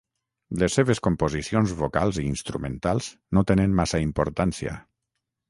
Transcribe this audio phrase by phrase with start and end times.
[0.61, 4.77] Les seves composicions vocals i instrumentals no tenen massa importància.